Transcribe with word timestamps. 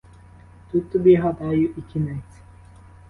Тут 0.71 0.91
тобі, 0.91 1.15
гадаю, 1.15 1.73
і 1.77 1.81
кінець! 1.93 2.41